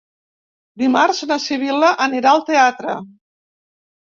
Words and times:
Dimarts 0.83 1.19
na 1.31 1.37
Sibil·la 1.43 1.91
anirà 2.07 2.33
al 2.33 2.43
teatre. 2.51 2.97